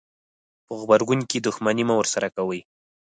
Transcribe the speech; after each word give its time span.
په 0.65 0.71
غبرګون 0.81 1.19
کې 1.29 1.37
دښمني 1.45 1.83
مه 1.87 1.95
ورسره 1.97 2.27
کوئ. 2.35 2.61